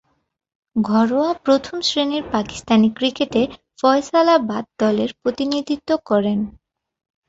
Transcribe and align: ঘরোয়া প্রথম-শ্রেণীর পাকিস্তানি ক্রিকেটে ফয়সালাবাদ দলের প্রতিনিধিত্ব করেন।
ঘরোয়া 0.75 1.31
প্রথম-শ্রেণীর 1.45 2.23
পাকিস্তানি 2.31 2.89
ক্রিকেটে 2.97 3.41
ফয়সালাবাদ 3.79 4.63
দলের 4.79 5.09
প্রতিনিধিত্ব 5.21 5.89
করেন। 6.05 6.39